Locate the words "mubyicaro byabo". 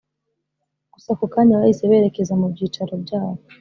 2.41-3.41